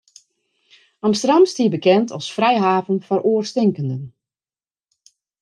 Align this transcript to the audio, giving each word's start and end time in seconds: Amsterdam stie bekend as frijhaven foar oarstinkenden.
Amsterdam 1.05 1.43
stie 1.45 1.69
bekend 1.75 2.07
as 2.17 2.27
frijhaven 2.35 2.97
foar 3.05 3.23
oarstinkenden. 3.31 4.03